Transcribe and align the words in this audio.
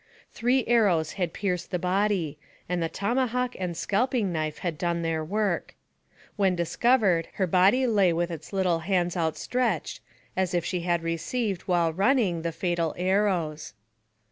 Three 0.31 0.65
arrows 0.65 1.11
had 1.11 1.31
pierced 1.31 1.69
the 1.69 1.77
body, 1.77 2.39
and 2.67 2.81
the 2.81 2.89
toma 2.89 3.27
hawk 3.27 3.55
and 3.59 3.77
scalping 3.77 4.31
knife 4.31 4.57
had 4.57 4.75
done 4.79 5.03
their 5.03 5.23
work. 5.23 5.75
When 6.37 6.55
discovered, 6.55 7.27
her 7.33 7.45
body 7.45 7.85
lay 7.85 8.11
with 8.11 8.31
its 8.31 8.51
little 8.51 8.79
hands 8.79 9.15
out 9.15 9.37
stretched 9.37 10.01
as 10.35 10.55
if 10.55 10.65
she 10.65 10.79
had 10.79 11.03
received, 11.03 11.61
while 11.67 11.93
running, 11.93 12.41
the 12.41 12.51
fatal 12.51 12.95
arrows. 12.97 13.75